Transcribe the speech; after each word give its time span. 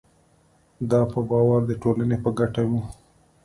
دا 0.91 1.01
په 1.11 1.19
باور 1.29 1.61
د 1.67 1.71
ټولنې 1.81 2.17
په 2.23 2.29
ګټه 2.39 2.61
وو. 2.69 2.81